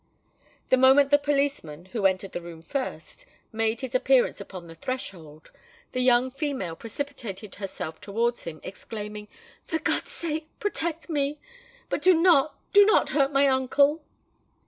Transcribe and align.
The 0.69 0.77
moment 0.77 1.11
the 1.11 1.19
policeman, 1.19 1.85
who 1.93 2.07
entered 2.07 2.31
the 2.31 2.39
room 2.39 2.63
first, 2.63 3.27
made 3.51 3.81
his 3.81 3.93
appearance 3.93 4.41
upon 4.41 4.65
the 4.65 4.73
threshold, 4.73 5.51
a 5.93 5.99
young 5.99 6.31
female 6.31 6.75
precipitated 6.75 7.53
herself 7.61 8.01
towards 8.01 8.45
him, 8.45 8.59
exclaiming, 8.63 9.27
"For 9.67 9.77
God's 9.77 10.09
sake 10.09 10.47
protect 10.59 11.07
me—but 11.07 12.01
do 12.01 12.15
not, 12.15 12.55
do 12.73 12.83
not 12.83 13.09
hurt 13.09 13.31
my 13.31 13.45
uncle!" 13.47 14.01